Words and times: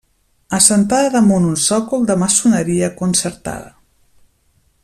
Assentada 0.59 1.11
damunt 1.15 1.45
un 1.49 1.53
sòcol 1.65 2.09
de 2.11 2.17
maçoneria 2.23 2.91
concertada. 3.03 3.73